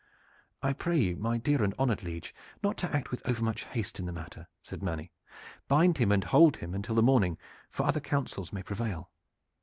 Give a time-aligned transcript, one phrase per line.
[0.63, 4.07] "I pray you, my dear and honored liege, not to act with overmuch haste in
[4.07, 5.11] the matter," said Manny.
[5.67, 7.37] "Bind him and hold him until the morning,
[7.69, 9.11] for other counsels may prevail."